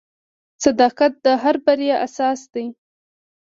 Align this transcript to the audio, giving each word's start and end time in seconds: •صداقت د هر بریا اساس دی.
•صداقت 0.63 1.13
د 1.25 1.27
هر 1.43 1.55
بریا 1.65 1.95
اساس 2.07 2.39
دی. 2.53 2.65